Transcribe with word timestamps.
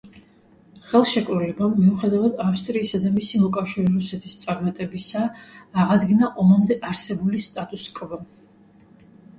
ხელშეკრულებამ 0.91 1.75
მიუხედავად 1.81 2.41
ავსტრიისა 2.45 3.01
და 3.03 3.11
მისი 3.19 3.43
მოკავშირე 3.43 3.93
რუსეთის 3.99 4.35
წარმატებისა 4.47 5.23
აღადგინა 5.85 6.35
ომამდე 6.47 6.81
არსებული 6.91 7.45
სტატუს-კვო. 7.51 8.23